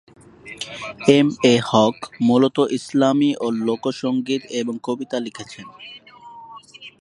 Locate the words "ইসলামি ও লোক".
2.77-3.83